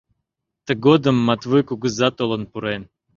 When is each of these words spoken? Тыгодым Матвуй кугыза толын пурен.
Тыгодым 0.65 1.17
Матвуй 1.27 1.63
кугыза 1.69 2.07
толын 2.17 2.43
пурен. 2.51 2.81